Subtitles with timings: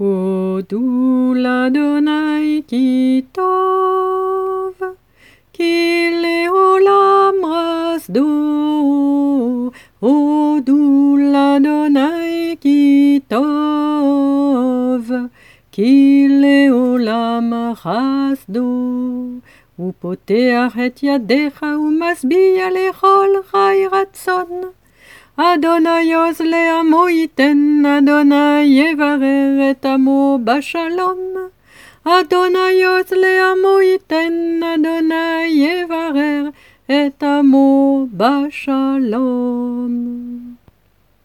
[0.00, 4.74] הודו לאדוני כי טוב,
[5.52, 8.30] כי לעולם רסדו.
[10.00, 15.10] הודו לאדוני כי טוב,
[15.72, 18.96] כי לעולם חסדו.
[19.76, 24.46] הוא פותח את ידיך ומשביע לכל חי רצון.
[25.43, 26.05] Adonai
[26.39, 31.49] le amoiten, Adonai evarer et amo bashalom.
[32.05, 36.51] Adonai le amoiten, Adonai evarer
[36.87, 39.51] et amo bashalom.